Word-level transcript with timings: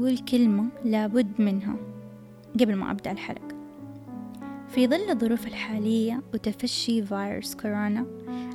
أقول 0.00 0.18
كلمة 0.18 0.68
لابد 0.84 1.40
منها 1.40 1.76
قبل 2.60 2.74
ما 2.74 2.90
أبدأ 2.90 3.12
الحلقة. 3.12 3.56
في 4.68 4.86
ظل 4.86 5.10
الظروف 5.10 5.46
الحالية 5.46 6.22
وتفشي 6.34 7.02
فيروس 7.02 7.54
كورونا 7.54 8.06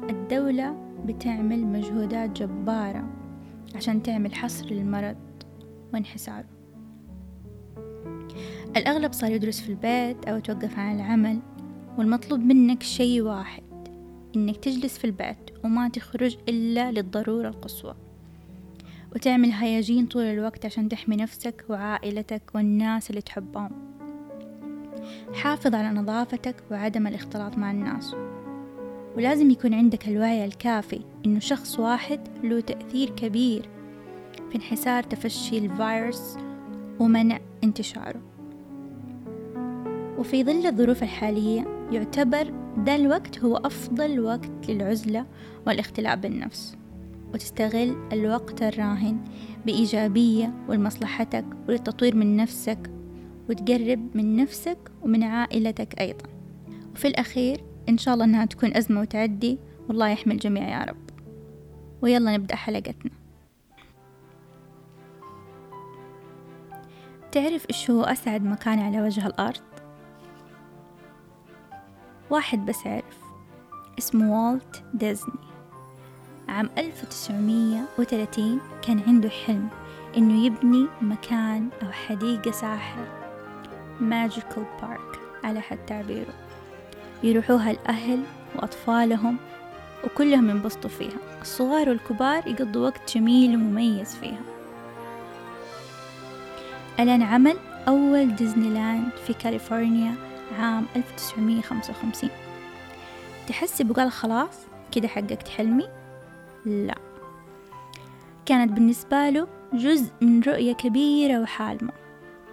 الدولة 0.09 0.77
بتعمل 1.05 1.65
مجهودات 1.65 2.41
جبارة 2.41 3.09
عشان 3.75 4.03
تعمل 4.03 4.35
حصر 4.35 4.65
للمرض 4.65 5.17
وانحساره. 5.93 6.45
الأغلب 8.77 9.13
صار 9.13 9.31
يدرس 9.31 9.61
في 9.61 9.69
البيت 9.69 10.25
أو 10.25 10.39
توقف 10.39 10.79
عن 10.79 10.95
العمل 10.95 11.39
والمطلوب 11.97 12.39
منك 12.39 12.83
شي 12.83 13.21
واحد 13.21 13.63
إنك 14.35 14.57
تجلس 14.57 14.97
في 14.97 15.05
البيت 15.05 15.51
وما 15.63 15.89
تخرج 15.89 16.37
إلا 16.49 16.91
للضرورة 16.91 17.49
القصوى. 17.49 18.04
وتعمل 19.15 19.51
هياجين 19.51 20.05
طول 20.05 20.23
الوقت 20.23 20.65
عشان 20.65 20.89
تحمي 20.89 21.15
نفسك 21.15 21.65
وعائلتك 21.69 22.41
والناس 22.55 23.09
اللي 23.09 23.21
تحبهم. 23.21 23.69
حافظ 25.33 25.75
على 25.75 25.99
نظافتك 25.99 26.55
وعدم 26.71 27.07
الاختلاط 27.07 27.57
مع 27.57 27.71
الناس. 27.71 28.15
ولازم 29.17 29.49
يكون 29.49 29.73
عندك 29.73 30.07
الوعي 30.07 30.45
الكافي 30.45 31.01
إنه 31.25 31.39
شخص 31.39 31.79
واحد 31.79 32.19
له 32.43 32.59
تأثير 32.59 33.09
كبير 33.09 33.69
في 34.49 34.55
انحسار 34.55 35.03
تفشي 35.03 35.57
الفيروس 35.57 36.37
ومنع 36.99 37.39
انتشاره. 37.63 38.21
وفي 40.17 40.43
ظل 40.43 40.67
الظروف 40.67 41.03
الحالية 41.03 41.87
يعتبر 41.91 42.53
ده 42.77 42.95
الوقت 42.95 43.39
هو 43.39 43.57
أفضل 43.57 44.19
وقت 44.19 44.69
للعزلة 44.69 45.25
والاختلاء 45.67 46.15
بالنفس. 46.15 46.77
وتستغل 47.35 48.09
الوقت 48.13 48.61
الراهن 48.61 49.23
بإيجابية 49.65 50.53
ولمصلحتك 50.67 51.45
وللتطوير 51.67 52.15
من 52.15 52.35
نفسك 52.35 52.91
وتقرب 53.49 54.17
من 54.17 54.35
نفسك 54.35 54.77
ومن 55.01 55.23
عائلتك 55.23 55.99
أيضا. 55.99 56.29
وفي 56.93 57.07
الأخير 57.07 57.63
إن 57.89 57.97
شاء 57.97 58.13
الله 58.13 58.25
إنها 58.25 58.45
تكون 58.45 58.77
أزمة 58.77 59.01
وتعدي 59.01 59.59
والله 59.89 60.09
يحمي 60.09 60.33
الجميع 60.33 60.79
يا 60.79 60.83
رب. 60.83 61.09
ويلا 62.01 62.37
نبدأ 62.37 62.55
حلقتنا. 62.55 63.11
تعرف 67.31 67.65
إيش 67.69 67.91
هو 67.91 68.03
أسعد 68.03 68.43
مكان 68.43 68.79
على 68.79 69.01
وجه 69.01 69.27
الأرض؟ 69.27 69.61
واحد 72.29 72.65
بس 72.65 72.87
عرف. 72.87 73.19
اسمه 73.99 74.51
والت 74.51 74.83
ديزني. 74.93 75.54
عام 76.49 76.69
1930 76.77 78.61
كان 78.81 79.01
عنده 79.07 79.29
حلم 79.29 79.69
إنه 80.17 80.45
يبني 80.45 80.87
مكان 81.01 81.69
أو 81.83 81.91
حديقة 81.91 82.51
ساحرة. 82.51 83.07
ماجيكال 83.99 84.65
بارك 84.81 85.19
على 85.43 85.61
حد 85.61 85.77
تعبيره. 85.87 86.33
يروحوها 87.23 87.71
الأهل 87.71 88.23
وأطفالهم 88.55 89.37
وكلهم 90.03 90.49
ينبسطوا 90.49 90.89
فيها. 90.89 91.17
الصغار 91.41 91.89
والكبار 91.89 92.47
يقضوا 92.47 92.85
وقت 92.85 93.17
جميل 93.17 93.55
ومميز 93.55 94.15
فيها. 94.15 94.41
ألان 96.99 97.21
عمل 97.21 97.57
أول 97.87 98.35
ديزني 98.35 98.69
لاند 98.69 99.09
في 99.27 99.33
كاليفورنيا 99.33 100.15
عام 100.59 100.85
1955 100.95 102.29
تحسبي 103.47 103.83
قال 103.83 104.11
خلاص 104.11 104.57
كده 104.91 105.07
حققت 105.07 105.47
حلمي؟ 105.47 106.04
لا. 106.65 106.95
كانت 108.45 108.71
بالنسبة 108.71 109.29
له 109.29 109.47
جزء 109.73 110.11
من 110.21 110.43
رؤية 110.43 110.73
كبيرة 110.73 111.41
وحالمة. 111.41 111.91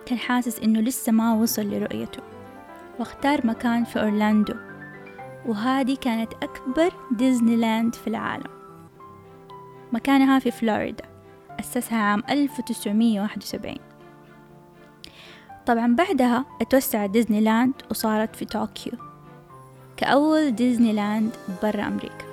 كان 0.06 0.18
حاسس 0.18 0.58
إنه 0.58 0.80
لسه 0.80 1.12
ما 1.12 1.34
وصل 1.34 1.62
لرؤيته 1.62 2.22
واختار 2.98 3.46
مكان 3.46 3.84
في 3.84 4.00
أورلاندو 4.02 4.54
وهذه 5.46 5.96
كانت 6.00 6.32
أكبر 6.42 6.92
ديزني 7.10 7.56
لاند 7.56 7.94
في 7.94 8.06
العالم. 8.06 8.50
مكانها 9.92 10.38
في 10.38 10.50
فلوريدا 10.50 11.04
أسسها 11.60 11.98
عام 11.98 12.22
1971 12.30 13.76
طبعا 15.66 15.94
بعدها 15.96 16.44
اتوسعت 16.60 17.10
ديزني 17.10 17.40
لاند 17.40 17.74
وصارت 17.90 18.36
في 18.36 18.44
طوكيو 18.44 18.92
كأول 19.96 20.54
ديزني 20.54 20.92
لاند 20.92 21.30
برا 21.62 21.86
أمريكا. 21.86 22.31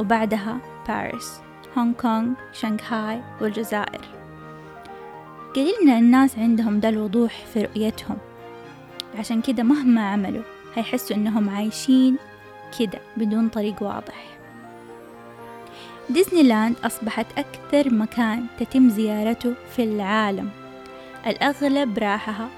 وبعدها 0.00 0.58
باريس 0.88 1.40
هونغ 1.78 1.92
كونغ 1.92 2.28
شنغهاي 2.52 3.22
والجزائر. 3.40 4.00
قليل 5.56 5.74
من 5.84 5.92
الناس 5.92 6.38
عندهم 6.38 6.80
ده 6.80 6.88
الوضوح 6.88 7.44
في 7.52 7.62
رؤيتهم. 7.62 8.16
عشان 9.18 9.42
كده 9.42 9.62
مهما 9.62 10.08
عملوا 10.08 10.42
هيحسوا 10.74 11.16
إنهم 11.16 11.50
عايشين 11.50 12.16
كده 12.78 12.98
بدون 13.16 13.48
طريق 13.48 13.82
واضح. 13.82 14.38
ديزني 16.10 16.42
لاند 16.42 16.76
أصبحت 16.84 17.26
أكثر 17.38 17.94
مكان 17.94 18.46
تتم 18.58 18.88
زيارته 18.88 19.54
في 19.76 19.84
العالم. 19.84 20.50
الأغلب 21.26 21.98
راحها 21.98 22.48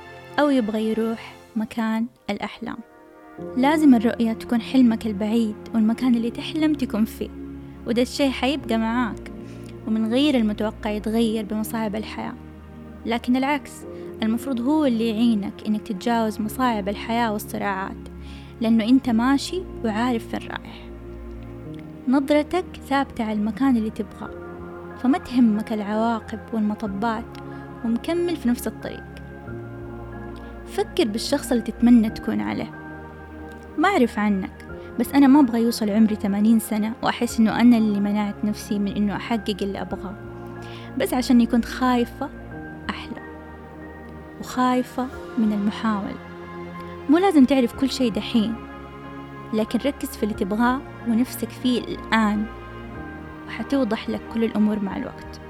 أو 0.40 0.50
يبغى 0.50 0.90
يروح 0.90 1.34
مكان 1.56 2.06
الأحلام. 2.30 2.78
لازم 3.56 3.94
الرؤية 3.94 4.32
تكون 4.32 4.60
حلمك 4.60 5.06
البعيد 5.06 5.56
والمكان 5.74 6.14
اللي 6.14 6.30
تحلم 6.30 6.74
تكون 6.74 7.04
فيه 7.04 7.28
وده 7.86 8.02
الشي 8.02 8.30
حيبقى 8.30 8.78
معاك 8.78 9.32
ومن 9.86 10.12
غير 10.12 10.34
المتوقع 10.34 10.90
يتغير 10.90 11.44
بمصاعب 11.44 11.96
الحياة. 11.96 12.34
لكن 13.06 13.36
العكس 13.36 13.72
المفروض 14.22 14.60
هو 14.60 14.84
اللي 14.84 15.08
يعينك 15.08 15.52
إنك 15.66 15.82
تتجاوز 15.82 16.40
مصاعب 16.40 16.88
الحياة 16.88 17.32
والصراعات 17.32 17.96
لأنه 18.60 18.84
أنت 18.84 19.10
ماشي 19.10 19.62
وعارف 19.84 20.28
فين 20.28 20.48
رايح. 20.48 20.88
نظرتك 22.08 22.64
ثابتة 22.88 23.24
على 23.24 23.32
المكان 23.32 23.76
اللي 23.76 23.90
تبغاه 23.90 24.30
فما 25.02 25.18
تهمك 25.18 25.72
العواقب 25.72 26.38
والمطبات 26.52 27.36
ومكمل 27.84 28.36
في 28.36 28.48
نفس 28.48 28.66
الطريق. 28.66 29.04
فكر 30.66 31.08
بالشخص 31.08 31.50
اللي 31.52 31.62
تتمنى 31.62 32.10
تكون 32.10 32.40
عليه. 32.40 32.87
ما 33.78 33.88
أعرف 33.88 34.18
عنك 34.18 34.66
بس 35.00 35.12
أنا 35.12 35.26
ما 35.26 35.40
أبغى 35.40 35.62
يوصل 35.62 35.90
عمري 35.90 36.14
ثمانين 36.14 36.58
سنة 36.58 36.92
وأحس 37.02 37.38
إنه 37.38 37.60
أنا 37.60 37.78
اللي 37.78 38.00
منعت 38.00 38.34
نفسي 38.44 38.78
من 38.78 38.96
إنه 38.96 39.16
أحقق 39.16 39.56
اللي 39.62 39.80
أبغاه. 39.80 40.14
بس 40.98 41.14
عشاني 41.14 41.46
كنت 41.46 41.64
خايفة 41.64 42.30
أحلم 42.90 43.22
وخايفة 44.40 45.06
من 45.38 45.52
المحاولة. 45.52 46.14
مو 47.10 47.18
لازم 47.18 47.44
تعرف 47.44 47.72
كل 47.72 47.90
شي 47.90 48.10
دحين 48.10 48.54
لكن 49.52 49.78
ركز 49.78 50.08
في 50.08 50.22
اللي 50.22 50.34
تبغاه 50.34 50.80
ونفسك 51.08 51.48
فيه 51.48 51.80
الآن 51.80 52.46
وحتوضح 53.46 54.10
لك 54.10 54.20
كل 54.34 54.44
الأمور 54.44 54.78
مع 54.78 54.96
الوقت. 54.96 55.40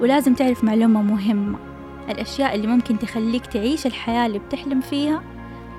ولازم 0.00 0.34
تعرف 0.34 0.64
معلومة 0.64 1.02
مهمة 1.02 1.58
الأشياء 2.10 2.54
اللي 2.54 2.66
ممكن 2.66 2.98
تخليك 2.98 3.46
تعيش 3.46 3.86
الحياة 3.86 4.26
اللي 4.26 4.38
بتحلم 4.38 4.80
فيها 4.80 5.22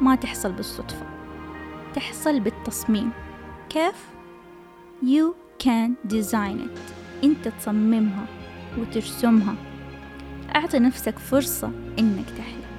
ما 0.02 0.16
تحصل 0.16 0.52
بالصدفة. 0.52 1.19
تحصل 2.00 2.40
بالتصميم. 2.40 3.12
كيف؟ 3.70 3.96
You 5.04 5.34
can 5.64 6.12
design 6.14 6.58
it. 6.66 6.80
أنت 7.24 7.48
تصممها 7.48 8.26
وترسمها. 8.78 9.56
أعطي 10.56 10.80
نفسك 10.80 11.20
فرصة 11.20 11.72
إنك 12.00 12.26
تحلم. 12.38 12.70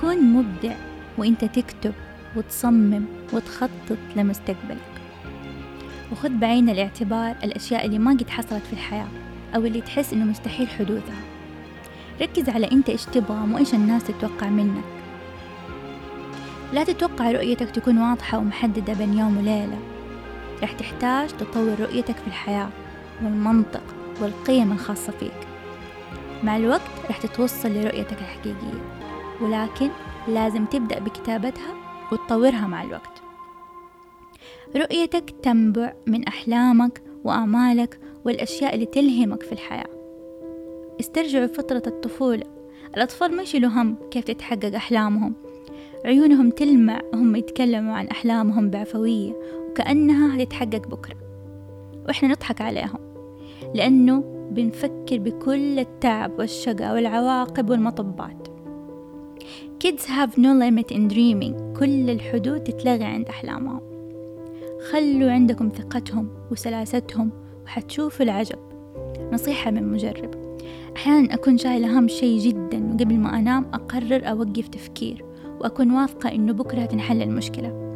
كن 0.00 0.32
مبدع 0.32 0.74
وإنت 1.18 1.44
تكتب 1.44 1.94
وتصمم 2.36 3.04
وتخطط 3.32 3.98
لمستقبلك. 4.16 5.00
وخذ 6.12 6.30
بعين 6.30 6.68
الاعتبار 6.68 7.36
الأشياء 7.44 7.86
اللي 7.86 7.98
ما 7.98 8.10
قد 8.10 8.30
حصلت 8.30 8.62
في 8.66 8.72
الحياة 8.72 9.08
أو 9.54 9.64
اللي 9.64 9.80
تحس 9.80 10.12
إنه 10.12 10.24
مستحيل 10.24 10.68
حدوثها. 10.68 11.22
ركز 12.20 12.48
على 12.48 12.72
أنت 12.72 12.90
إيش 12.90 13.04
تبغى 13.04 13.46
مو 13.46 13.58
إيش 13.58 13.74
الناس 13.74 14.04
تتوقع 14.04 14.48
منك. 14.48 14.97
لا 16.72 16.84
تتوقع 16.84 17.30
رؤيتك 17.30 17.70
تكون 17.70 17.98
واضحة 17.98 18.38
ومحددة 18.38 18.92
بين 18.92 19.18
يوم 19.18 19.38
وليلة. 19.38 19.78
رح 20.62 20.72
تحتاج 20.72 21.28
تطور 21.28 21.80
رؤيتك 21.80 22.16
في 22.16 22.26
الحياة 22.26 22.68
والمنطق 23.22 23.82
والقيم 24.20 24.72
الخاصة 24.72 25.12
فيك. 25.12 25.48
مع 26.44 26.56
الوقت 26.56 26.90
رح 27.10 27.18
تتوصل 27.18 27.68
لرؤيتك 27.68 28.18
الحقيقية 28.18 28.82
ولكن 29.40 29.88
لازم 30.28 30.64
تبدأ 30.64 30.98
بكتابتها 30.98 31.74
وتطورها 32.12 32.66
مع 32.66 32.82
الوقت. 32.82 33.22
رؤيتك 34.76 35.34
تنبع 35.42 35.92
من 36.06 36.24
أحلامك 36.24 37.02
وآمالك 37.24 38.00
والأشياء 38.24 38.74
اللي 38.74 38.86
تلهمك 38.86 39.42
في 39.42 39.52
الحياة. 39.52 39.88
استرجعوا 41.00 41.46
فترة 41.46 41.82
الطفولة. 41.86 42.44
الأطفال 42.96 43.36
ما 43.36 43.42
يشيلوا 43.42 43.70
هم 43.70 43.96
كيف 44.10 44.24
تتحقق 44.24 44.74
أحلامهم. 44.74 45.34
عيونهم 46.04 46.50
تلمع 46.50 47.00
وهم 47.12 47.36
يتكلموا 47.36 47.94
عن 47.94 48.06
أحلامهم 48.06 48.70
بعفوية 48.70 49.32
وكأنها 49.70 50.36
هتتحقق 50.36 50.88
بكرة. 50.88 51.16
وإحنا 52.06 52.28
نضحك 52.28 52.60
عليهم 52.60 52.98
لأنه 53.74 54.24
بنفكر 54.50 55.18
بكل 55.18 55.78
التعب 55.78 56.38
والشقى 56.38 56.92
والعواقب 56.92 57.70
والمطبات. 57.70 58.48
Kids 59.84 60.04
have 60.06 60.38
no 60.38 60.52
limit 60.64 60.90
in 60.90 61.08
dreaming. 61.08 61.78
كل 61.78 62.10
الحدود 62.10 62.64
تتلغي 62.64 63.04
عند 63.04 63.28
أحلامهم. 63.28 63.80
خلوا 64.90 65.30
عندكم 65.30 65.68
ثقتهم 65.68 66.28
وسلاستهم 66.50 67.30
وحتشوفوا 67.64 68.24
العجب. 68.24 68.58
نصيحة 69.32 69.70
من 69.70 69.92
مجرب. 69.92 70.30
أحيانا 70.96 71.34
أكون 71.34 71.58
شايلة 71.58 71.98
هم 71.98 72.08
شيء 72.08 72.38
جدا 72.38 72.94
وقبل 72.94 73.18
ما 73.18 73.38
أنام 73.38 73.66
أقرر 73.74 74.30
أوقف 74.30 74.68
تفكير. 74.68 75.27
وأكون 75.60 75.90
واثقة 75.90 76.32
إنه 76.32 76.52
بكرة 76.52 76.84
تنحل 76.84 77.22
المشكلة. 77.22 77.88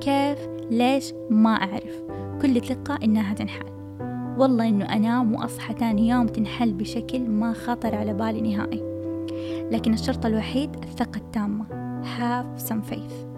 كيف؟ 0.00 0.38
ليش؟ 0.70 1.14
ما 1.30 1.50
أعرف. 1.50 2.02
كل 2.42 2.60
ثقة 2.60 2.98
إنها 3.04 3.34
تنحل. 3.34 3.66
والله 4.38 4.68
إنه 4.68 4.84
أنام 4.84 5.34
وأصحى 5.34 5.74
تاني 5.74 6.08
يوم 6.08 6.26
تنحل 6.26 6.72
بشكل 6.72 7.20
ما 7.20 7.52
خطر 7.52 7.94
على 7.94 8.12
بالي 8.12 8.40
نهائي. 8.40 8.82
لكن 9.70 9.92
الشرط 9.92 10.26
الوحيد 10.26 10.76
الثقة 10.82 11.16
التامة. 11.16 11.64
Have 12.02 12.60
some 12.60 12.92
faith. 12.92 13.28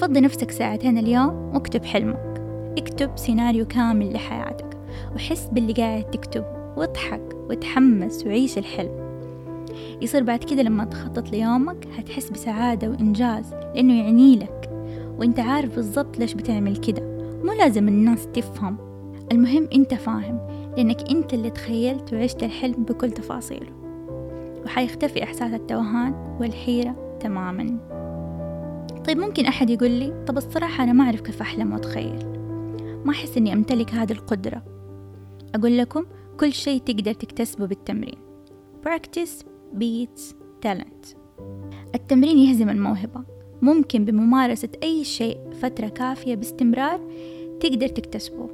فضي 0.00 0.20
نفسك 0.20 0.50
ساعتين 0.50 0.98
اليوم 0.98 1.54
واكتب 1.54 1.84
حلمك. 1.84 2.42
اكتب 2.78 3.10
سيناريو 3.16 3.66
كامل 3.66 4.12
لحياتك. 4.12 4.78
وحس 5.14 5.48
باللي 5.52 5.72
قاعد 5.72 6.04
تكتبه. 6.04 6.46
واضحك. 6.76 7.22
وتحمس. 7.50 8.26
وعيش 8.26 8.58
الحلم. 8.58 8.99
يصير 10.02 10.22
بعد 10.22 10.44
كده 10.44 10.62
لما 10.62 10.84
تخطط 10.84 11.32
ليومك 11.32 11.86
هتحس 11.98 12.30
بسعادة 12.30 12.90
وإنجاز 12.90 13.54
لأنه 13.54 13.98
يعني 13.98 14.36
لك. 14.36 14.70
وإنت 15.18 15.40
عارف 15.40 15.76
بالضبط 15.76 16.18
ليش 16.18 16.34
بتعمل 16.34 16.76
كده. 16.76 17.02
مو 17.44 17.52
لازم 17.52 17.88
الناس 17.88 18.26
تفهم. 18.26 18.76
المهم 19.32 19.68
إنت 19.74 19.94
فاهم 19.94 20.40
لأنك 20.76 21.10
إنت 21.10 21.34
اللي 21.34 21.50
تخيلت 21.50 22.12
وعشت 22.12 22.42
الحلم 22.42 22.84
بكل 22.84 23.10
تفاصيله. 23.10 23.72
وحيختفي 24.64 25.22
إحساس 25.22 25.52
التوهان 25.52 26.36
والحيرة 26.40 27.18
تماما. 27.20 27.90
طيب 29.06 29.18
ممكن 29.18 29.46
أحد 29.46 29.70
يقول 29.70 29.90
لي 29.90 30.24
طب 30.26 30.36
الصراحة 30.36 30.84
أنا 30.84 30.92
ما 30.92 31.04
أعرف 31.04 31.20
كيف 31.20 31.40
أحلم 31.40 31.72
وأتخيل. 31.72 32.26
ما 33.04 33.10
أحس 33.10 33.36
إني 33.36 33.52
أمتلك 33.52 33.94
هذه 33.94 34.12
القدرة. 34.12 34.62
أقول 35.54 35.78
لكم 35.78 36.04
كل 36.40 36.52
شيء 36.52 36.80
تقدر 36.80 37.12
تكتسبه 37.12 37.66
بالتمرين. 37.66 38.18
Practice 38.86 39.49
beats 39.78 40.34
talent. 40.66 41.16
التمرين 41.94 42.38
يهزم 42.38 42.68
الموهبة. 42.68 43.24
ممكن 43.62 44.04
بممارسة 44.04 44.68
أي 44.82 45.04
شيء 45.04 45.38
فترة 45.62 45.88
كافية 45.88 46.34
باستمرار 46.34 47.00
تقدر 47.60 47.88
تكتسبه. 47.88 48.48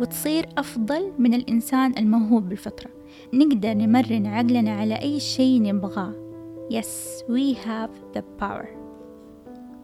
وتصير 0.00 0.48
أفضل 0.58 1.12
من 1.18 1.34
الإنسان 1.34 1.94
الموهوب 1.98 2.48
بالفطرة. 2.48 2.90
نقدر 3.34 3.74
نمرن 3.74 4.26
عقلنا 4.26 4.70
على 4.70 4.94
أي 4.94 5.20
شيء 5.20 5.62
نبغاه. 5.62 6.14
Yes, 6.70 7.22
we 7.28 7.54
have 7.66 8.18
the 8.18 8.22
power. 8.42 8.66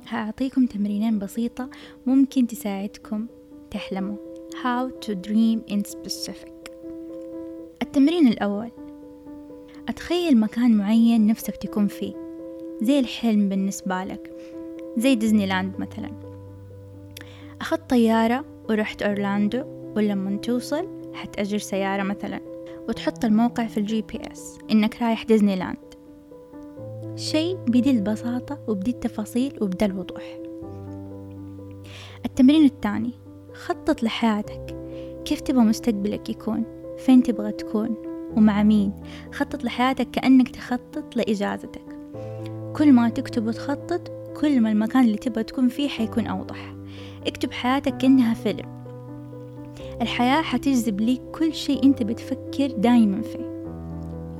هأعطيكم 0.08 0.66
تمرينين 0.66 1.18
بسيطة 1.18 1.70
ممكن 2.06 2.46
تساعدكم 2.46 3.26
تحلموا. 3.70 4.16
How 4.62 5.06
to 5.06 5.14
dream 5.14 5.72
in 5.74 5.80
specific. 5.80 6.70
التمرين 7.82 8.28
الأول. 8.28 8.70
أتخيل 9.88 10.40
مكان 10.40 10.76
معين 10.76 11.26
نفسك 11.26 11.56
تكون 11.56 11.86
فيه. 11.86 12.14
زي 12.82 12.98
الحلم 12.98 13.48
بالنسبة 13.48 14.04
لك. 14.04 14.30
زي 14.96 15.14
ديزني 15.14 15.46
لاند 15.46 15.72
مثلا. 15.78 16.10
أخذت 17.60 17.90
طيارة 17.90 18.44
ورحت 18.68 19.02
أورلاندو 19.02 19.64
ولما 19.96 20.36
توصل 20.36 20.88
حتأجر 21.14 21.58
سيارة 21.58 22.02
مثلا 22.02 22.40
وتحط 22.88 23.24
الموقع 23.24 23.66
في 23.66 23.80
ال 23.80 24.02
GPS 24.02 24.58
إنك 24.70 25.02
رايح 25.02 25.22
ديزني 25.22 25.56
لاند 25.56 25.76
شيء 27.16 27.56
بدي 27.56 27.90
البساطة 27.90 28.58
وبدي 28.68 28.90
التفاصيل 28.90 29.58
وبدي 29.60 29.84
الوضوح. 29.84 30.38
التمرين 32.24 32.64
الثاني 32.64 33.12
خطط 33.54 34.02
لحياتك. 34.02 34.76
كيف 35.24 35.40
تبغى 35.40 35.64
مستقبلك 35.64 36.30
يكون؟ 36.30 36.64
فين 36.98 37.22
تبغى 37.22 37.52
تكون؟ 37.52 38.15
ومع 38.36 38.62
مين؟ 38.62 38.92
خطط 39.32 39.64
لحياتك 39.64 40.10
كأنك 40.10 40.48
تخطط 40.48 41.16
لإجازتك. 41.16 41.84
كل 42.76 42.92
ما 42.92 43.08
تكتب 43.08 43.46
وتخطط 43.46 44.10
كل 44.40 44.60
ما 44.60 44.72
المكان 44.72 45.04
اللي 45.04 45.16
تبغى 45.16 45.42
تكون 45.44 45.68
فيه 45.68 45.88
حيكون 45.88 46.26
أوضح. 46.26 46.74
اكتب 47.26 47.52
حياتك 47.52 47.96
كأنها 47.96 48.34
فيلم. 48.34 48.76
الحياة 50.02 50.42
حتجذب 50.42 51.00
ليك 51.00 51.22
كل 51.38 51.54
شيء 51.54 51.84
أنت 51.84 52.02
بتفكر 52.02 52.66
دايما 52.66 53.22
فيه. 53.22 53.46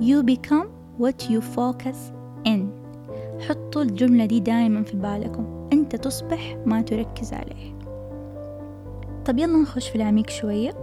You 0.01 0.23
become 0.23 0.67
what 1.03 1.31
you 1.31 1.41
focus 1.57 1.97
in. 2.47 2.61
حطوا 3.49 3.83
الجملة 3.83 4.27
دي 4.27 4.41
دايما 4.41 4.83
في 4.83 4.97
بالكم. 4.97 5.69
أنت 5.73 5.97
تصبح 5.97 6.57
ما 6.67 6.83
تركز 6.83 7.33
عليه. 7.33 7.77
طب 9.25 9.39
يلا 9.39 9.59
نخش 9.59 9.89
في 9.89 9.97
العميق 9.97 10.31
شوية. 10.31 10.75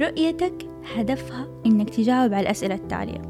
رؤيتك 0.00 0.65
هدفها 0.94 1.48
إنك 1.66 1.90
تجاوب 1.90 2.34
على 2.34 2.40
الأسئلة 2.40 2.74
التالية 2.74 3.22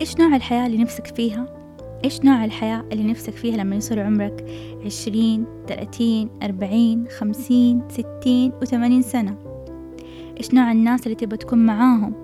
إيش 0.00 0.16
نوع 0.16 0.36
الحياة 0.36 0.66
اللي 0.66 0.78
نفسك 0.78 1.06
فيها؟ 1.06 1.46
إيش 2.04 2.20
نوع 2.20 2.44
الحياة 2.44 2.84
اللي 2.92 3.04
نفسك 3.04 3.32
فيها 3.32 3.56
لما 3.56 3.76
يصير 3.76 4.00
عمرك 4.00 4.44
عشرين 4.84 5.44
ثلاثين 5.68 6.30
أربعين 6.42 7.08
خمسين 7.18 7.82
ستين 7.88 8.52
وثمانين 8.62 9.02
سنة؟ 9.02 9.36
إيش 10.38 10.54
نوع 10.54 10.72
الناس 10.72 11.02
اللي 11.06 11.14
تبغى 11.14 11.36
تكون 11.36 11.66
معاهم؟ 11.66 12.14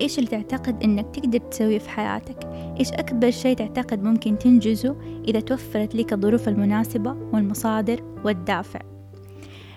إيش 0.00 0.18
اللي 0.18 0.30
تعتقد 0.30 0.82
إنك 0.82 1.14
تقدر 1.14 1.38
تسويه 1.38 1.78
في 1.78 1.90
حياتك؟ 1.90 2.48
إيش 2.78 2.92
أكبر 2.92 3.30
شيء 3.30 3.56
تعتقد 3.56 4.02
ممكن 4.02 4.38
تنجزه 4.38 4.96
إذا 5.28 5.40
توفرت 5.40 5.94
لك 5.94 6.12
الظروف 6.12 6.48
المناسبة 6.48 7.16
والمصادر 7.32 8.02
والدافع؟ 8.24 8.80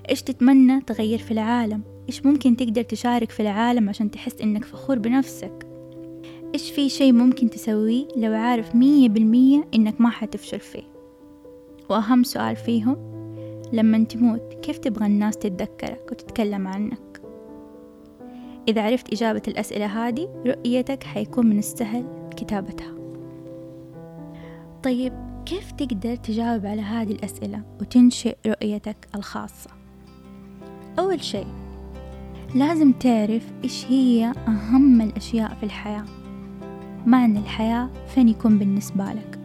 إيش 0.09 0.21
تتمنى 0.21 0.81
تغير 0.81 1.17
في 1.17 1.31
العالم؟ 1.31 1.81
إيش 2.09 2.25
ممكن 2.25 2.55
تقدر 2.55 2.81
تشارك 2.81 3.31
في 3.31 3.39
العالم 3.39 3.89
عشان 3.89 4.11
تحس 4.11 4.41
إنك 4.41 4.65
فخور 4.65 4.99
بنفسك؟ 4.99 5.67
إيش 6.53 6.71
في 6.71 6.89
شي 6.89 7.11
ممكن 7.11 7.49
تسويه 7.49 8.07
لو 8.15 8.33
عارف 8.33 8.75
مية 8.75 9.09
بالمية 9.09 9.67
إنك 9.75 10.01
ما 10.01 10.09
حتفشل 10.09 10.59
فيه؟ 10.59 10.83
وأهم 11.89 12.23
سؤال 12.23 12.55
فيهم 12.55 12.97
لما 13.73 14.03
تموت 14.03 14.53
كيف 14.61 14.77
تبغى 14.77 15.05
الناس 15.05 15.37
تتذكرك 15.37 16.07
وتتكلم 16.11 16.67
عنك؟ 16.67 17.21
إذا 18.67 18.81
عرفت 18.81 19.13
إجابة 19.13 19.41
الأسئلة 19.47 19.85
هذه 19.85 20.43
رؤيتك 20.45 21.03
حيكون 21.03 21.45
من 21.45 21.57
السهل 21.57 22.05
كتابتها. 22.37 22.93
طيب 24.83 25.13
كيف 25.45 25.71
تقدر 25.71 26.15
تجاوب 26.15 26.65
على 26.65 26.81
هذه 26.81 27.11
الأسئلة 27.11 27.63
وتنشئ 27.81 28.35
رؤيتك 28.47 29.07
الخاصة؟ 29.15 29.69
أول 30.99 31.23
شيء 31.23 31.68
لازم 32.55 32.91
تعرف 32.91 33.51
إيش 33.63 33.85
هي 33.85 34.33
أهم 34.47 35.01
الأشياء 35.01 35.55
في 35.55 35.63
الحياة. 35.63 36.05
معنى 37.05 37.39
الحياة 37.39 37.89
فين 38.07 38.29
يكون 38.29 38.59
بالنسبة 38.59 39.03
لك. 39.05 39.39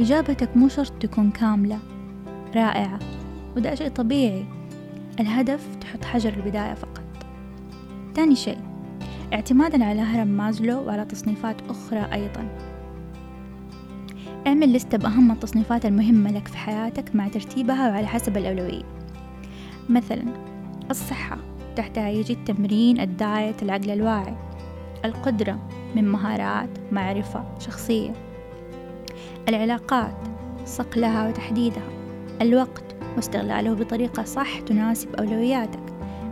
إجابتك 0.00 0.56
مو 0.56 0.68
شرط 0.68 0.92
تكون 1.00 1.30
كاملة 1.30 1.78
رائعة 2.54 2.98
وده 3.56 3.74
شيء 3.74 3.88
طبيعي. 3.88 4.44
الهدف 5.20 5.76
تحط 5.80 6.04
حجر 6.04 6.34
البداية 6.34 6.74
فقط. 6.74 7.02
تاني 8.14 8.36
شيء 8.36 8.58
اعتمادا 9.32 9.84
على 9.84 10.00
هرم 10.00 10.28
مازلو 10.28 10.86
وعلى 10.86 11.04
تصنيفات 11.04 11.56
أخرى 11.70 12.12
أيضا. 12.12 12.48
اعمل 14.46 14.72
لستة 14.72 14.98
بأهم 14.98 15.30
التصنيفات 15.30 15.86
المهمة 15.86 16.32
لك 16.32 16.48
في 16.48 16.56
حياتك 16.56 17.16
مع 17.16 17.28
ترتيبها 17.28 17.88
وعلى 17.88 18.06
حسب 18.06 18.36
الأولوية. 18.36 18.82
مثلا 19.88 20.24
الصحة. 20.90 21.53
تحتها 21.76 22.08
يجي 22.08 22.32
التمرين 22.32 23.00
الدايت 23.00 23.62
العقل 23.62 23.90
الواعي 23.90 24.34
القدرة 25.04 25.58
من 25.94 26.08
مهارات 26.08 26.68
معرفة 26.92 27.44
شخصية. 27.58 28.12
العلاقات 29.48 30.16
صقلها 30.66 31.28
وتحديدها. 31.28 31.88
الوقت 32.42 32.84
واستغلاله 33.16 33.74
بطريقة 33.74 34.24
صح 34.24 34.60
تناسب 34.60 35.14
أولوياتك. 35.14 35.82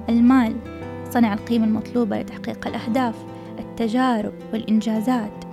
المال 0.08 0.56
صنع 1.11 1.34
القيمة 1.34 1.64
المطلوبة 1.64 2.20
لتحقيق 2.20 2.66
الأهداف. 2.66 3.14
التجارب 3.58 4.32
والإنجازات. 4.52 5.44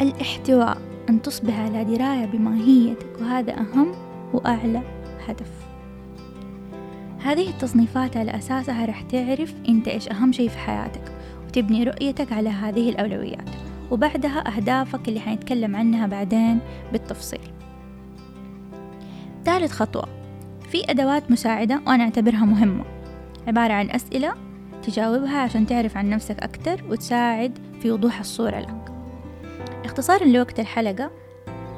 الاحتواء 0.00 0.78
أن 1.08 1.22
تصبح 1.22 1.58
على 1.60 1.84
دراية 1.84 2.26
بماهيتك 2.26 3.20
وهذا 3.20 3.52
أهم 3.52 3.92
وأعلى 4.32 4.82
هدف. 5.26 5.69
هذه 7.24 7.48
التصنيفات 7.48 8.16
على 8.16 8.36
أساسها 8.36 8.86
رح 8.86 9.02
تعرف 9.02 9.54
أنت 9.68 9.88
إيش 9.88 10.08
أهم 10.08 10.32
شيء 10.32 10.48
في 10.48 10.58
حياتك 10.58 11.12
وتبني 11.46 11.84
رؤيتك 11.84 12.32
على 12.32 12.48
هذه 12.48 12.90
الأولويات 12.90 13.48
وبعدها 13.90 14.56
أهدافك 14.56 15.08
اللي 15.08 15.20
حنتكلم 15.20 15.76
عنها 15.76 16.06
بعدين 16.06 16.58
بالتفصيل. 16.92 17.40
ثالث 19.44 19.72
خطوة 19.72 20.08
في 20.70 20.90
أدوات 20.90 21.30
مساعدة 21.30 21.80
وأنا 21.86 22.04
أعتبرها 22.04 22.44
مهمة 22.44 22.84
عبارة 23.46 23.72
عن 23.72 23.90
أسئلة 23.90 24.34
تجاوبها 24.82 25.38
عشان 25.38 25.66
تعرف 25.66 25.96
عن 25.96 26.10
نفسك 26.10 26.42
أكتر 26.42 26.84
وتساعد 26.90 27.58
في 27.82 27.90
وضوح 27.90 28.18
الصورة 28.20 28.58
لك. 28.60 28.92
اختصارا 29.84 30.24
لوقت 30.24 30.60
الحلقة 30.60 31.10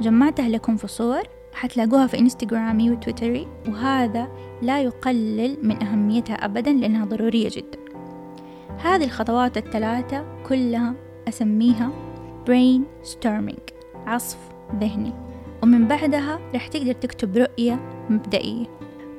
جمعتها 0.00 0.48
لكم 0.48 0.76
في 0.76 0.88
صور 0.88 1.22
حتلاقوها 1.52 2.06
في 2.06 2.18
انستغرامي 2.18 2.90
وتويتري 2.90 3.48
وهذا 3.68 4.28
لا 4.62 4.82
يقلل 4.82 5.56
من 5.62 5.82
أهميتها 5.82 6.34
أبدا 6.34 6.72
لأنها 6.72 7.04
ضرورية 7.04 7.48
جدا. 7.48 7.78
هذه 8.78 9.04
الخطوات 9.04 9.56
الثلاثة 9.56 10.42
كلها 10.48 10.94
أسميها 11.28 11.90
brain 12.46 13.08
storming 13.08 13.72
عصف 14.06 14.38
ذهني. 14.80 15.12
ومن 15.62 15.88
بعدها 15.88 16.38
رح 16.54 16.66
تقدر 16.66 16.92
تكتب 16.92 17.36
رؤية 17.36 17.80
مبدئية. 18.10 18.66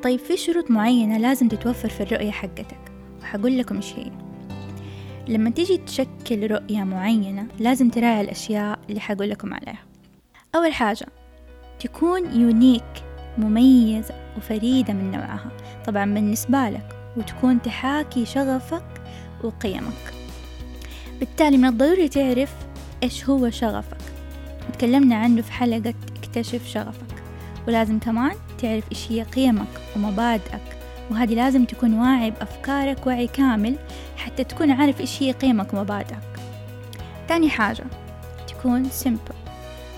طيب 0.03 0.19
في 0.19 0.37
شروط 0.37 0.71
معينة 0.71 1.17
لازم 1.17 1.47
تتوفر 1.47 1.89
في 1.89 2.03
الرؤية 2.03 2.31
حقتك؟ 2.31 2.91
وحقول 3.21 3.57
لكم 3.57 3.75
إيش 3.75 3.93
هي. 3.93 4.11
لما 5.27 5.49
تيجي 5.49 5.77
تشكل 5.77 6.51
رؤية 6.51 6.83
معينة 6.83 7.47
لازم 7.59 7.89
تراعي 7.89 8.21
الأشياء 8.21 8.79
اللي 8.89 8.99
حقول 8.99 9.29
لكم 9.29 9.53
عليها. 9.53 9.83
أول 10.55 10.73
حاجة 10.73 11.05
تكون 11.83 12.41
يونيك 12.41 13.03
مميزة 13.37 14.15
وفريدة 14.37 14.93
من 14.93 15.11
نوعها. 15.11 15.51
طبعا 15.85 16.13
بالنسبة 16.13 16.69
لك 16.69 16.95
وتكون 17.17 17.61
تحاكي 17.61 18.25
شغفك 18.25 18.85
وقيمك. 19.43 20.13
بالتالي 21.19 21.57
من 21.57 21.65
الضروري 21.65 22.09
تعرف 22.09 22.53
إيش 23.03 23.29
هو 23.29 23.49
شغفك. 23.49 23.97
وتكلمنا 24.69 25.15
عنه 25.15 25.41
في 25.41 25.51
حلقة 25.51 25.93
اكتشف 26.17 26.67
شغفك. 26.67 27.23
ولازم 27.67 27.99
كمان 27.99 28.35
تعرف 28.57 28.83
إيش 28.91 29.11
هي 29.11 29.23
قيمك 29.23 29.81
ومبادئك. 29.95 30.77
وهذه 31.11 31.33
لازم 31.33 31.65
تكون 31.65 31.93
واعي 31.93 32.31
بأفكارك 32.31 33.07
وعي 33.07 33.27
كامل 33.27 33.75
حتى 34.17 34.43
تكون 34.43 34.71
عارف 34.71 35.01
إيش 35.01 35.23
هي 35.23 35.31
قيمك 35.31 35.73
ومبادئك. 35.73 36.39
تاني 37.27 37.49
حاجة 37.49 37.83
تكون 38.47 38.89
simple 38.89 39.35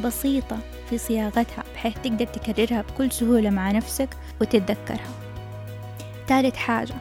بسيطة 0.06 0.58
في 0.90 0.98
صياغتها 0.98 1.64
بحيث 1.74 1.94
تقدر 2.04 2.26
تكررها 2.26 2.82
بكل 2.82 3.12
سهولة 3.12 3.50
مع 3.50 3.72
نفسك 3.72 4.10
وتتذكرها. 4.42 5.10
ثالث 6.28 6.56
حاجة 6.56 6.94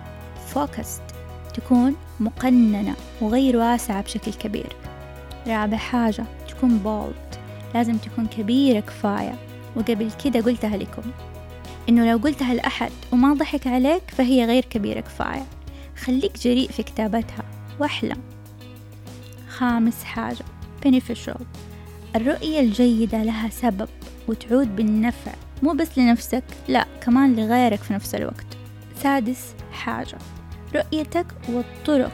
focused 0.55 1.15
تكون 1.55 1.97
مقننة 2.21 2.95
وغير 3.21 3.57
واسعة 3.57 4.03
بشكل 4.03 4.33
كبير. 4.33 4.77
رابع 5.47 5.77
حاجة 5.77 6.25
تكون 6.49 6.81
bold 6.85 7.37
لازم 7.75 7.97
تكون 7.97 8.27
كبيرة 8.27 8.81
كفاية. 8.81 9.35
وقبل 9.77 10.11
كده 10.25 10.41
قلتها 10.41 10.77
لكم 10.77 11.03
إنه 11.89 12.11
لو 12.11 12.19
قلتها 12.19 12.55
لأحد 12.55 12.93
وما 13.13 13.35
ضحك 13.35 13.67
عليك 13.67 14.03
فهي 14.07 14.45
غير 14.45 14.65
كبيرة 14.65 15.01
كفاية. 15.01 15.47
خليك 15.97 16.39
جريء 16.39 16.71
في 16.71 16.83
كتابتها 16.83 17.45
وأحلم. 17.81 18.19
خامس 19.49 20.05
حاجة 20.05 20.45
beneficial. 20.87 21.41
الرؤية 22.17 22.61
الجيدة 22.61 23.23
لها 23.23 23.49
سبب 23.49 23.89
وتعود 24.29 24.77
بالنفع 24.77 25.33
مو 25.63 25.73
بس 25.73 25.99
لنفسك 25.99 26.45
لا 26.69 26.87
كمان 27.01 27.37
لغيرك 27.37 27.79
في 27.79 27.93
نفس 27.93 28.15
الوقت. 28.15 28.47
سادس 29.03 29.55
حاجة. 29.73 30.19
رؤيتك 30.75 31.27
والطرق 31.49 32.13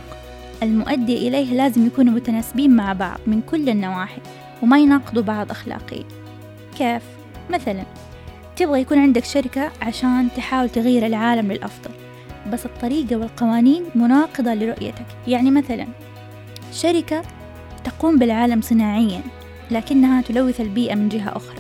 المؤدية 0.62 1.28
إليه 1.28 1.54
لازم 1.54 1.87
يكونوا 1.87 2.12
متناسبين 2.12 2.76
مع 2.76 2.92
بعض 2.92 3.19
من 3.26 3.40
كل 3.40 3.69
النواحي 3.69 4.21
وما 4.62 4.78
يناقضوا 4.78 5.23
بعض 5.23 5.50
أخلاقيا. 5.50 6.04
كيف؟ 6.78 7.02
مثلا 7.50 7.85
تبغى 8.57 8.80
يكون 8.80 8.99
عندك 8.99 9.25
شركة 9.25 9.73
عشان 9.83 10.28
تحاول 10.37 10.69
تغير 10.69 11.07
العالم 11.07 11.52
للأفضل 11.52 11.90
بس 12.52 12.66
الطريقة 12.66 13.16
والقوانين 13.16 13.85
مناقضة 13.95 14.54
لرؤيتك. 14.54 15.07
يعني 15.28 15.50
مثلا 15.50 15.87
شركة 16.73 17.23
تقوم 17.85 18.19
بالعالم 18.19 18.61
صناعيا 18.61 19.21
لكنها 19.71 20.23
تلوث 20.23 20.61
البيئة 20.61 20.95
من 20.95 21.09
جهة 21.09 21.37
أخرى 21.37 21.59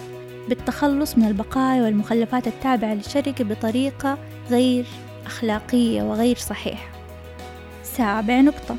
بالتخلص 0.48 1.18
من 1.18 1.24
البقايا 1.24 1.82
والمخلفات 1.82 2.46
التابعة 2.46 2.94
للشركة 2.94 3.44
بطريقة 3.44 4.18
غير 4.50 4.86
أخلاقية 5.26 6.02
وغير 6.02 6.36
صحيحة. 6.36 6.88
سابع 7.82 8.40
نقطة 8.40 8.76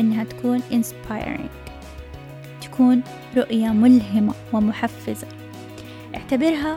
إنها 0.00 0.24
تكون 0.24 0.60
inspiring 0.60 1.72
تكون 2.60 3.02
رؤية 3.36 3.68
ملهمة 3.68 4.34
ومحفزة. 4.52 5.26
اعتبرها 6.14 6.76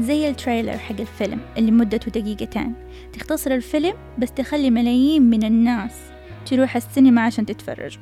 زي 0.00 0.28
التريلر 0.28 0.78
حق 0.78 1.00
الفيلم 1.00 1.40
اللي 1.58 1.70
مدته 1.70 2.20
دقيقتين. 2.20 2.74
تختصر 3.12 3.50
الفيلم 3.50 3.94
بس 4.18 4.32
تخلي 4.32 4.70
ملايين 4.70 5.22
من 5.22 5.44
الناس 5.44 5.92
تروح 6.46 6.76
السينما 6.76 7.22
عشان 7.22 7.46
تتفرج. 7.46 7.98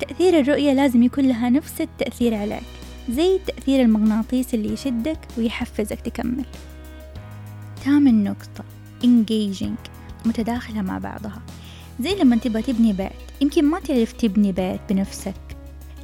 تأثير 0.00 0.40
الرؤية 0.40 0.72
لازم 0.72 1.02
يكون 1.02 1.28
لها 1.28 1.50
نفس 1.50 1.80
التأثير 1.80 2.34
عليك 2.34 2.62
زي 3.10 3.36
التأثير 3.36 3.82
المغناطيسي 3.82 4.56
اللي 4.56 4.72
يشدك 4.72 5.18
ويحفزك 5.38 6.00
تكمل. 6.00 6.44
ثامن 7.84 8.24
نقطة 8.24 8.64
engaging 9.04 9.90
متداخلة 10.26 10.82
مع 10.82 10.98
بعضها. 10.98 11.42
زي 12.00 12.14
لما 12.14 12.36
تبغى 12.36 12.62
تبني 12.62 12.92
بيت 12.92 13.10
يمكن 13.40 13.64
ما 13.64 13.80
تعرف 13.80 14.12
تبني 14.12 14.52
بيت 14.52 14.80
بنفسك 14.90 15.34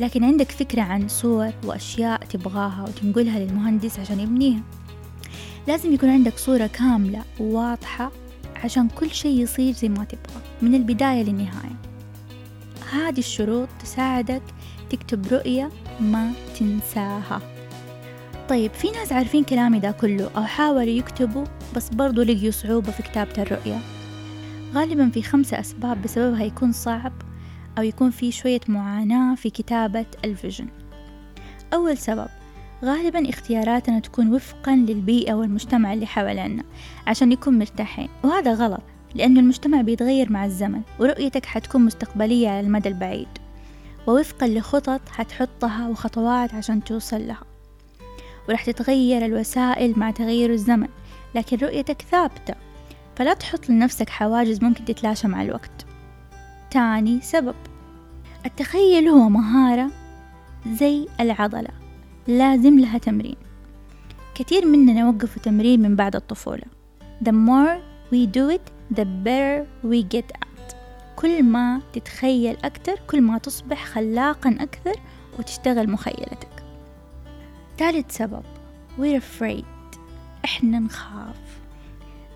لكن 0.01 0.25
عندك 0.25 0.51
فكرة 0.51 0.83
عن 0.83 1.09
صور 1.09 1.53
وأشياء 1.65 2.25
تبغاها 2.25 2.85
وتنقلها 2.89 3.39
للمهندس 3.39 3.99
عشان 3.99 4.21
يبنيها. 4.21 4.63
لازم 5.69 5.95
يكون 5.95 6.09
عندك 6.09 6.39
صورة 6.39 6.67
كاملة 6.67 7.23
وواضحة 7.41 8.13
عشان 8.65 8.89
كل 8.89 9.11
شيء 9.11 9.41
يصير 9.41 9.73
زي 9.73 9.89
ما 9.89 10.05
تبغى 10.05 10.43
من 10.63 10.75
البداية 10.75 11.23
للنهاية. 11.23 11.77
هذه 12.93 13.19
الشروط 13.19 13.69
تساعدك 13.83 14.43
تكتب 14.91 15.27
رؤية 15.33 15.71
ما 16.01 16.33
تنساها. 16.59 17.41
طيب 18.49 18.73
في 18.73 18.91
ناس 18.91 19.13
عارفين 19.13 19.45
كلامي 19.45 19.79
ده 19.79 19.91
كله 19.91 20.31
أو 20.37 20.45
حاولوا 20.45 20.83
يكتبوا 20.83 21.45
بس 21.77 21.89
برضو 21.89 22.23
لقيوا 22.23 22.53
صعوبة 22.53 22.91
في 22.93 23.03
كتابة 23.03 23.43
الرؤية. 23.43 23.79
غالبا 24.75 25.11
في 25.11 25.23
خمسة 25.23 25.61
أسباب 25.61 26.03
بسببها 26.03 26.45
يكون 26.45 26.73
صعب 26.73 27.13
أو 27.79 27.83
يكون 27.83 28.11
في 28.11 28.33
شوية 28.33 28.61
معاناة 28.69 29.35
في 29.35 29.51
كتابة 29.51 30.07
الفيجن. 30.25 30.69
أول 31.75 31.99
سبب 31.99 32.29
غالبا 32.85 33.29
اختياراتنا 33.29 33.99
تكون 33.99 34.35
وفقا 34.35 34.77
للبيئة 34.77 35.35
والمجتمع 35.35 35.93
اللي 35.93 36.07
حوالينا 36.07 36.65
عشان 37.07 37.29
نكون 37.29 37.59
مرتاحين 37.59 38.09
وهذا 38.25 38.55
غلط. 38.55 38.83
لأن 39.15 39.39
المجتمع 39.39 39.83
بيتغير 39.83 40.33
مع 40.33 40.45
الزمن 40.45 40.81
ورؤيتك 41.01 41.47
حتكون 41.47 41.85
مستقبلية 41.85 42.49
على 42.49 42.61
المدى 42.61 42.89
البعيد 42.89 43.29
ووفقا 44.07 44.47
لخطط 44.47 45.09
حتحطها 45.09 45.89
وخطوات 45.89 46.55
عشان 46.55 46.85
توصل 46.85 47.27
لها. 47.27 47.43
ورح 48.49 48.65
تتغير 48.65 49.25
الوسائل 49.25 49.99
مع 49.99 50.11
تغير 50.11 50.53
الزمن 50.53 50.89
لكن 51.35 51.57
رؤيتك 51.57 52.03
ثابتة 52.03 52.55
فلا 53.17 53.35
تحط 53.35 53.71
لنفسك 53.71 54.11
حواجز 54.11 54.65
ممكن 54.65 54.85
تتلاشى 54.85 55.29
مع 55.29 55.43
الوقت. 55.43 55.87
تاني 56.71 57.21
سبب 57.21 57.55
التخيل 58.47 59.09
هو 59.09 59.29
مهارة 59.29 59.91
زي 60.73 61.07
العضلة 61.21 61.71
لازم 62.27 62.79
لها 62.79 62.99
تمرين. 62.99 63.37
كثير 64.35 64.67
مننا 64.67 65.09
وقفوا 65.09 65.43
تمرين 65.43 65.83
من 65.83 65.97
بعد 65.97 66.17
الطفولة. 66.17 66.65
The 67.25 67.33
more 67.33 67.79
we 68.13 68.27
do 68.37 68.57
it 68.57 68.76
the 68.95 69.05
better 69.25 69.67
we 69.85 70.17
get 70.17 70.31
at 70.33 70.77
كل 71.17 71.43
ما 71.43 71.81
تتخيل 71.93 72.57
أكتر 72.65 72.95
كل 73.07 73.21
ما 73.21 73.39
تصبح 73.39 73.85
خلاقا 73.85 74.57
أكثر 74.61 75.01
وتشتغل 75.39 75.91
مخيلتك. 75.91 76.65
ثالث 77.79 78.17
سبب 78.17 78.43
we're 78.99 79.21
afraid. 79.21 79.65
إحنا 80.45 80.79
نخاف. 80.79 81.61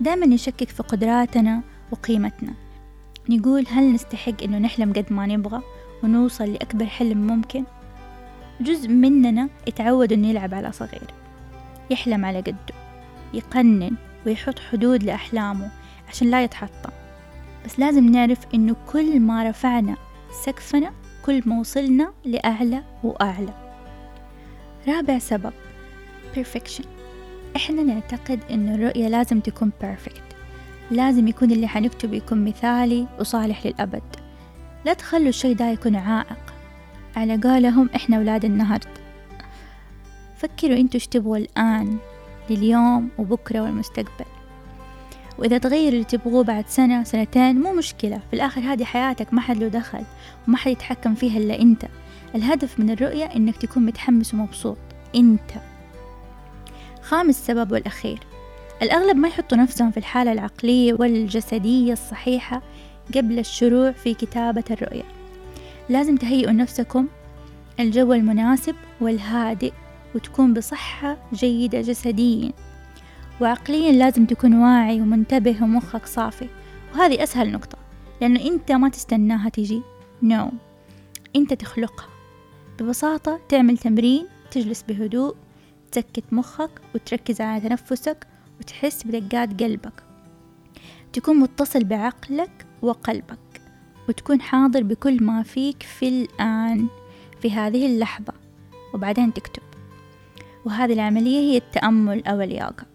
دائما 0.00 0.26
نشكك 0.26 0.68
في 0.68 0.82
قدراتنا 0.82 1.62
وقيمتنا. 1.90 2.54
نقول 3.28 3.66
هل 3.70 3.92
نستحق 3.92 4.42
إنه 4.42 4.58
نحلم 4.58 4.92
قد 4.92 5.12
ما 5.12 5.26
نبغى 5.26 5.62
ونوصل 6.02 6.52
لأكبر 6.52 6.86
حلم 6.86 7.26
ممكن؟ 7.26 7.64
جزء 8.60 8.88
مننا 8.88 9.48
يتعود 9.66 10.12
إنه 10.12 10.28
يلعب 10.28 10.54
على 10.54 10.72
صغير 10.72 11.14
يحلم 11.90 12.24
على 12.24 12.40
قده 12.40 12.74
يقنن 13.34 13.96
ويحط 14.26 14.58
حدود 14.58 15.02
لأحلامه 15.02 15.70
عشان 16.10 16.30
لا 16.30 16.44
يتحطم. 16.44 16.90
بس 17.64 17.78
لازم 17.78 18.12
نعرف 18.12 18.38
إنه 18.54 18.76
كل 18.92 19.20
ما 19.20 19.48
رفعنا 19.48 19.96
سقفنا 20.44 20.92
كل 21.26 21.42
ما 21.46 21.60
وصلنا 21.60 22.12
لأعلى 22.24 22.82
وأعلى. 23.02 23.54
رابع 24.88 25.18
سبب 25.18 25.52
perfection. 26.34 26.86
إحنا 27.56 27.82
نعتقد 27.82 28.40
إنه 28.50 28.74
الرؤية 28.74 29.08
لازم 29.08 29.40
تكون 29.40 29.72
perfect. 29.82 30.34
لازم 30.90 31.28
يكون 31.28 31.50
اللي 31.50 31.68
حنكتبه 31.68 32.16
يكون 32.16 32.44
مثالي 32.44 33.06
وصالح 33.20 33.66
للأبد. 33.66 34.02
لا 34.84 34.92
تخلوا 34.92 35.28
الشي 35.28 35.54
ده 35.54 35.70
يكون 35.70 35.96
عائق. 35.96 36.54
على 37.16 37.36
قولهم 37.36 37.90
إحنا 37.96 38.16
أولاد 38.16 38.44
النهر. 38.44 38.80
فكروا 40.36 40.76
إنتوا 40.76 40.94
إيش 40.94 41.06
تبغوا 41.06 41.36
الآن 41.36 41.98
لليوم 42.50 43.08
وبكرة 43.18 43.60
والمستقبل. 43.60 44.39
وإذا 45.38 45.58
تغير 45.58 45.92
اللي 45.92 46.04
تبغوه 46.04 46.44
بعد 46.44 46.68
سنة 46.68 47.04
سنتين 47.04 47.60
مو 47.60 47.72
مشكلة. 47.72 48.20
في 48.30 48.36
الآخر 48.36 48.60
هذه 48.60 48.84
حياتك 48.84 49.34
ما 49.34 49.40
حد 49.40 49.56
له 49.56 49.68
دخل 49.68 50.04
وما 50.48 50.56
حد 50.56 50.70
يتحكم 50.70 51.14
فيها 51.14 51.38
إلا 51.38 51.60
أنت. 51.60 51.84
الهدف 52.34 52.80
من 52.80 52.90
الرؤية 52.90 53.24
إنك 53.24 53.56
تكون 53.56 53.86
متحمس 53.86 54.34
ومبسوط. 54.34 54.76
أنت. 55.16 55.50
خامس 57.02 57.46
سبب 57.46 57.72
والأخير. 57.72 58.18
الأغلب 58.82 59.16
ما 59.16 59.28
يحطوا 59.28 59.58
نفسهم 59.58 59.90
في 59.90 59.96
الحالة 59.96 60.32
العقلية 60.32 60.92
والجسدية 60.92 61.92
الصحيحة 61.92 62.62
قبل 63.14 63.38
الشروع 63.38 63.92
في 63.92 64.14
كتابة 64.14 64.64
الرؤية. 64.70 65.02
لازم 65.88 66.16
تهيئوا 66.16 66.52
نفسكم 66.52 67.06
الجو 67.80 68.12
المناسب 68.12 68.74
والهادئ 69.00 69.72
وتكون 70.14 70.54
بصحة 70.54 71.16
جيدة 71.34 71.80
جسديا. 71.80 72.52
وعقليا 73.40 73.92
لازم 73.92 74.26
تكون 74.26 74.54
واعي 74.54 75.00
ومنتبه 75.00 75.62
ومخك 75.62 76.06
صافي. 76.06 76.48
وهذه 76.94 77.22
أسهل 77.22 77.52
نقطة 77.52 77.78
لأنه 78.20 78.40
أنت 78.40 78.72
ما 78.72 78.88
تستناها 78.88 79.48
تجي. 79.48 79.82
نو 80.22 80.48
no. 80.48 80.52
أنت 81.36 81.54
تخلقها. 81.54 82.08
ببساطة 82.80 83.40
تعمل 83.48 83.78
تمرين 83.78 84.26
تجلس 84.50 84.82
بهدوء 84.82 85.34
تسكت 85.92 86.24
مخك 86.32 86.70
وتركز 86.94 87.40
على 87.40 87.68
تنفسك 87.68 88.26
وتحس 88.60 89.06
بدقات 89.06 89.62
قلبك. 89.62 90.02
تكون 91.12 91.36
متصل 91.36 91.84
بعقلك 91.84 92.66
وقلبك 92.82 93.62
وتكون 94.08 94.40
حاضر 94.40 94.82
بكل 94.82 95.24
ما 95.24 95.42
فيك 95.42 95.82
في 95.82 96.08
الآن 96.08 96.86
في 97.42 97.52
هذه 97.52 97.86
اللحظة. 97.86 98.32
وبعدين 98.94 99.34
تكتب. 99.34 99.62
وهذه 100.64 100.92
العملية 100.92 101.38
هي 101.38 101.56
التأمل 101.56 102.26
أو 102.26 102.40
اليوغا 102.40 102.89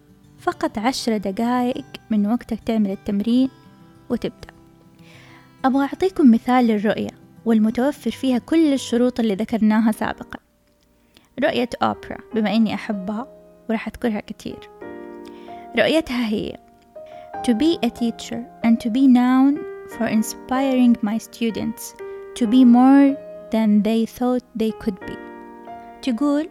فقط 0.46 0.78
عشر 0.78 1.16
دقائق 1.16 1.84
من 2.10 2.26
وقتك 2.26 2.60
تعمل 2.60 2.90
التمرين 2.90 3.50
وتبدأ. 4.10 4.48
أبغى 5.64 5.84
أعطيكم 5.84 6.30
مثال 6.30 6.66
للرؤية 6.66 7.10
والمتوفر 7.44 8.10
فيها 8.10 8.38
كل 8.38 8.72
الشروط 8.72 9.20
اللي 9.20 9.34
ذكرناها 9.34 9.92
سابقا. 9.92 10.38
رؤية 11.42 11.68
أوبرا 11.82 12.16
بما 12.34 12.54
إني 12.54 12.74
أحبها 12.74 13.26
وراح 13.68 13.88
أذكرها 13.88 14.20
كتير 14.20 14.70
رؤيتها 15.78 16.28
هي 16.28 16.56
To 17.46 17.54
be 17.54 17.78
a 17.82 17.90
teacher 17.90 18.40
and 18.64 18.80
to 18.80 18.90
be 18.90 19.06
known 19.06 19.58
for 19.94 20.06
inspiring 20.06 20.96
my 21.02 21.18
students 21.18 21.94
to 22.38 22.46
be 22.46 22.64
more 22.64 23.16
than 23.50 23.82
they 23.82 24.06
thought 24.06 24.44
they 24.56 24.72
could 24.84 25.00
be. 25.06 25.16
تقول 26.02 26.48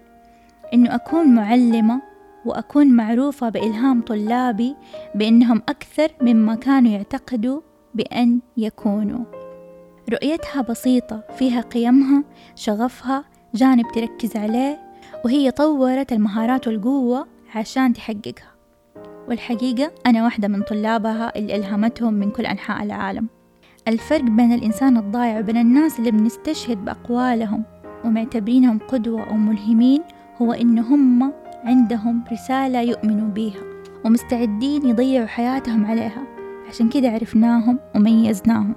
إنه 0.73 0.95
أكون 0.95 1.35
معلمة 1.35 2.14
وأكون 2.45 2.87
معروفة 2.87 3.49
بإلهام 3.49 4.01
طلابي 4.01 4.75
بأنهم 5.15 5.61
أكثر 5.69 6.11
مما 6.21 6.55
كانوا 6.55 6.91
يعتقدوا 6.91 7.61
بأن 7.93 8.39
يكونوا. 8.57 9.25
رؤيتها 10.09 10.61
بسيطة 10.61 11.23
فيها 11.37 11.61
قيمها 11.61 12.23
شغفها 12.55 13.23
جانب 13.55 13.85
تركز 13.95 14.35
عليه 14.37 14.79
وهي 15.25 15.51
طورت 15.51 16.13
المهارات 16.13 16.67
والقوة 16.67 17.27
عشان 17.55 17.93
تحققها. 17.93 18.55
والحقيقة 19.29 19.91
أنا 20.05 20.23
واحدة 20.23 20.47
من 20.47 20.61
طلابها 20.61 21.35
اللي 21.35 21.55
ألهمتهم 21.55 22.13
من 22.13 22.31
كل 22.31 22.45
أنحاء 22.45 22.83
العالم. 22.83 23.27
الفرق 23.87 24.23
بين 24.23 24.53
الإنسان 24.53 24.97
الضايع 24.97 25.39
وبين 25.39 25.57
الناس 25.57 25.99
اللي 25.99 26.11
بنستشهد 26.11 26.85
بأقوالهم 26.85 27.63
ومعتبرينهم 28.05 28.79
قدوة 28.79 29.29
أو 29.29 29.33
ملهمين 29.33 30.01
هو 30.41 30.53
إن 30.53 30.79
هم 30.79 31.33
عندهم 31.65 32.23
رسالة 32.31 32.81
يؤمنوا 32.81 33.29
بيها 33.29 33.61
ومستعدين 34.05 34.85
يضيعوا 34.85 35.27
حياتهم 35.27 35.85
عليها. 35.85 36.23
عشان 36.69 36.89
كده 36.89 37.09
عرفناهم 37.09 37.79
وميزناهم. 37.95 38.75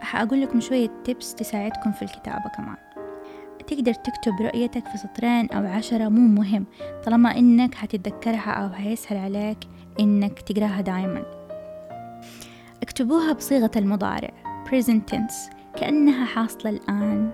حأقول 0.00 0.42
لكم 0.42 0.60
شوية 0.60 0.90
تيبس 1.04 1.34
تساعدكم 1.34 1.92
في 1.92 2.02
الكتابة 2.02 2.50
كمان. 2.56 2.76
تقدر 3.66 3.94
تكتب 3.94 4.32
رؤيتك 4.40 4.86
في 4.88 4.98
سطرين 4.98 5.50
أو 5.50 5.66
عشرة 5.66 6.08
مو 6.08 6.40
مهم. 6.40 6.64
طالما 7.04 7.38
إنك 7.38 7.74
حتتذكرها 7.74 8.50
أو 8.50 8.68
هيسهل 8.68 9.18
عليك 9.18 9.58
إنك 10.00 10.40
تقراها 10.40 10.80
دايما. 10.80 11.22
اكتبوها 12.82 13.32
بصيغة 13.32 13.70
المضارع. 13.76 14.30
present 14.68 15.14
tense 15.14 15.54
كأنها 15.76 16.24
حاصلة 16.24 16.70
الآن. 16.70 17.30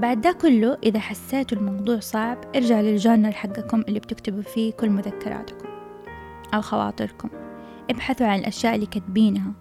بعد 0.00 0.20
ده 0.20 0.32
كله 0.32 0.78
إذا 0.82 0.98
حسيتوا 0.98 1.58
الموضوع 1.58 2.00
صعب 2.00 2.38
ارجع 2.56 2.80
للجورنال 2.80 3.34
حقكم 3.34 3.80
اللي 3.80 4.00
بتكتبوا 4.00 4.42
فيه 4.42 4.72
كل 4.72 4.90
مذكراتكم 4.90 5.68
أو 6.54 6.60
خواطركم. 6.60 7.28
ابحثوا 7.90 8.26
عن 8.26 8.38
الأشياء 8.38 8.74
اللي 8.74 8.86
كاتبينها. 8.86 9.52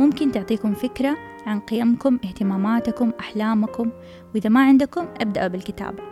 ممكن 0.00 0.32
تعطيكم 0.32 0.74
فكرة 0.74 1.16
عن 1.46 1.60
قيمكم 1.60 2.18
اهتماماتكم 2.24 3.12
أحلامكم. 3.20 3.90
وإذا 4.34 4.50
ما 4.50 4.64
عندكم 4.64 5.08
ابدأوا 5.20 5.48
بالكتابة. 5.48 6.02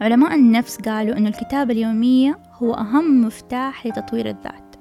علماء 0.00 0.34
النفس 0.34 0.80
قالوا 0.80 1.16
أن 1.16 1.26
الكتابة 1.26 1.72
اليومية 1.72 2.38
هو 2.62 2.74
أهم 2.74 3.26
مفتاح 3.26 3.86
لتطوير 3.86 4.28
الذات. 4.28 4.76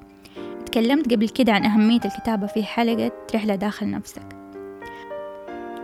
تكلمت 0.65 1.13
قبل 1.13 1.29
كده 1.29 1.53
عن 1.53 1.65
أهمية 1.65 2.01
الكتابة 2.05 2.47
في 2.47 2.63
حلقة 2.63 3.11
رحلة 3.35 3.55
داخل 3.55 3.89
نفسك. 3.91 4.30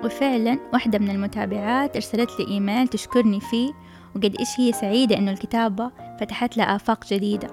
وفعلا 0.04 0.60
واحدة 0.74 1.00
من 1.00 1.10
المتابعات 1.10 1.96
أرسلت 1.96 2.30
لي 2.40 2.48
إيميل 2.48 2.88
تشكرني 2.88 3.40
فيه 3.40 3.74
وقد 4.16 4.36
إيش 4.40 4.60
هي 4.60 4.72
سعيدة 4.72 5.18
إنه 5.18 5.32
الكتابة 5.32 5.92
فتحت 6.20 6.58
لها 6.58 6.76
آفاق 6.76 7.06
جديدة. 7.06 7.48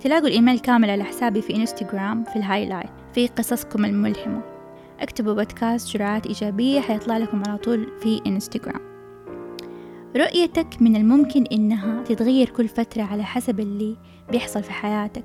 تلاقوا 0.00 0.28
الإيميل 0.28 0.58
كامل 0.58 0.90
على 0.90 1.04
حسابي 1.04 1.42
في 1.42 1.56
إنستغرام 1.56 2.24
في 2.24 2.36
ال 2.36 2.41
highlight 2.41 2.90
في 3.14 3.26
قصصكم 3.26 3.84
الملهمة. 3.84 4.42
اكتبوا 5.00 5.34
بودكاست 5.34 5.96
جرعات 5.96 6.26
إيجابية 6.26 6.80
حيطلع 6.80 7.18
لكم 7.18 7.42
على 7.46 7.58
طول 7.58 7.88
في 8.00 8.20
إنستغرام. 8.26 8.80
رؤيتك 10.16 10.82
من 10.82 10.96
الممكن 10.96 11.44
إنها 11.52 12.02
تتغير 12.02 12.48
كل 12.48 12.68
فترة 12.68 13.02
على 13.02 13.24
حسب 13.24 13.60
اللي 13.60 13.96
بيحصل 14.30 14.62
في 14.62 14.72
حياتك 14.72 15.24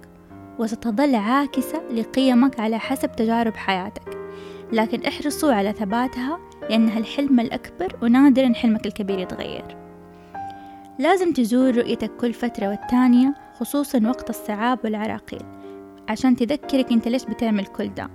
وستظل 0.59 1.15
عاكسة 1.15 1.81
لقيمك 1.91 2.59
على 2.59 2.79
حسب 2.79 3.11
تجارب 3.11 3.55
حياتك. 3.55 4.22
لكن 4.73 5.01
احرصوا 5.05 5.53
على 5.53 5.73
ثباتها 5.73 6.39
لأنها 6.69 6.99
الحلم 6.99 7.39
الأكبر 7.39 7.97
ونادرا 8.01 8.53
حلمك 8.53 8.85
الكبير 8.85 9.19
يتغير. 9.19 9.77
لازم 10.99 11.33
تزور 11.33 11.77
رؤيتك 11.77 12.11
كل 12.15 12.33
فترة 12.33 12.69
والتانية 12.69 13.33
خصوصا 13.59 14.01
وقت 14.07 14.29
الصعاب 14.29 14.79
والعراقيل 14.83 15.41
عشان 16.09 16.35
تذكرك 16.35 16.91
أنت 16.91 17.07
ليش 17.07 17.25
بتعمل 17.25 17.65
كل 17.65 17.93
ده 17.93 18.09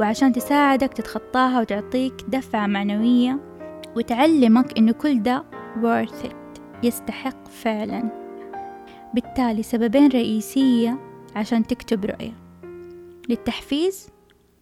وعشان 0.00 0.32
تساعدك 0.32 0.92
تتخطاها 0.92 1.60
وتعطيك 1.60 2.14
دفعة 2.28 2.66
معنوية 2.66 3.40
وتعلمك 3.96 4.78
انه 4.78 4.92
كل 4.92 5.22
ده 5.22 5.44
worth 5.82 6.26
it 6.26 6.60
يستحق 6.82 7.48
فعلا. 7.48 8.22
بالتالي 9.14 9.62
سببين 9.62 10.08
رئيسية 10.08 10.98
عشان 11.36 11.66
تكتب 11.66 12.04
رؤية 12.04 12.32
للتحفيز 13.28 14.08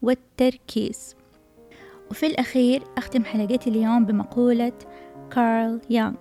والتركيز. 0.02 1.19
وفي 2.10 2.26
الأخير 2.26 2.82
أختم 2.96 3.24
حلقتي 3.24 3.70
اليوم 3.70 4.04
بمقولة 4.04 4.72
كارل 5.30 5.80
يونغ 5.90 6.14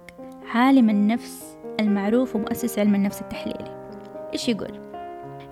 عالم 0.53 0.89
النفس 0.89 1.57
المعروف 1.79 2.35
ومؤسس 2.35 2.79
علم 2.79 2.95
النفس 2.95 3.21
التحليلي 3.21 3.79
إيش 4.33 4.49
يقول 4.49 4.89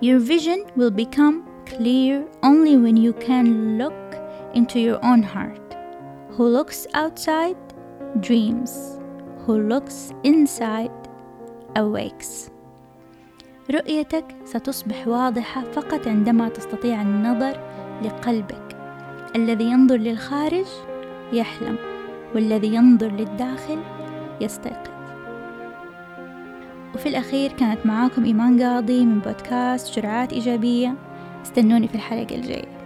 Your 0.02 0.20
vision 0.20 0.60
will 0.76 0.92
become 0.92 1.44
clear 1.66 2.24
only 2.44 2.76
when 2.78 2.98
you 2.98 3.14
can 3.14 3.78
look 3.80 4.08
into 4.54 4.80
your 4.80 5.00
own 5.04 5.24
heart. 5.24 5.68
Who 6.36 6.44
looks 6.58 6.86
outside 6.94 7.58
dreams. 8.20 9.00
Who 9.46 9.54
looks 9.74 10.14
inside 10.24 10.92
awakes. 11.76 12.52
رؤيتك 13.72 14.26
ستصبح 14.46 15.08
واضحة 15.08 15.64
فقط 15.64 16.08
عندما 16.08 16.50
تستطيع 16.50 17.02
النظر 17.02 17.60
لقلبك 18.04 18.67
الذي 19.38 19.66
ينظر 19.66 19.98
للخارج 19.98 20.66
يحلم 21.34 21.78
والذي 22.36 22.76
ينظر 22.76 23.12
للداخل 23.12 23.80
يستيقظ. 24.42 24.92
وفي 26.96 27.10
الأخير 27.10 27.52
كانت 27.52 27.86
معاكم 27.86 28.26
إيمان 28.26 28.62
قاضي 28.64 29.06
من 29.06 29.20
بودكاست 29.20 30.00
جرعات 30.00 30.34
إيجابية. 30.34 30.96
استنوني 31.46 31.88
في 31.88 31.96
الحلقة 31.96 32.36
الجاية. 32.36 32.77